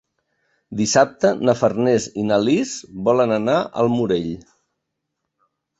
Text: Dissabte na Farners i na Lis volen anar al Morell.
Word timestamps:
Dissabte 0.79 1.33
na 1.49 1.55
Farners 1.61 2.09
i 2.23 2.25
na 2.31 2.41
Lis 2.49 2.73
volen 3.11 3.39
anar 3.39 3.61
al 3.85 3.95
Morell. 3.99 4.31